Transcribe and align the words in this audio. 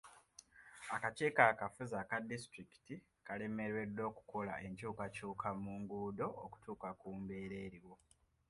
Akakiiko 0.95 1.41
akafuzi 1.51 1.93
aka 2.01 2.17
disitulikiti 2.29 2.95
kalemeddwa 3.25 4.03
okukola 4.11 4.53
ekyukakyuka 4.67 5.49
mu 5.61 5.73
nguudo 5.81 6.27
okutuuka 6.45 6.89
ku 6.99 7.07
mbeera 7.21 7.57
eriwo. 7.67 7.95